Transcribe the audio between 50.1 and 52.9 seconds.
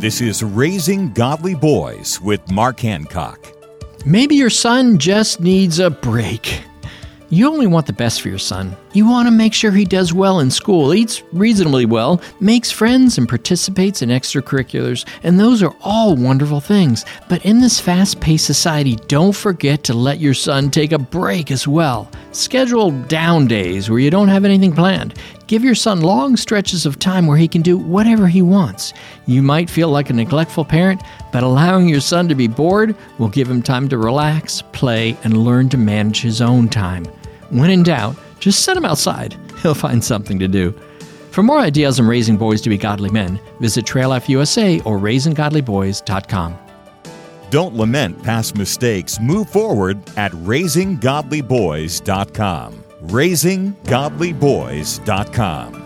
at raisinggodlyboys.com.